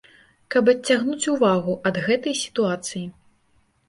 Каб 0.53 0.69
адцягнуць 0.71 1.29
увагу 1.33 1.75
ад 1.89 1.99
гэтай 2.07 2.35
сітуацыі. 2.45 3.03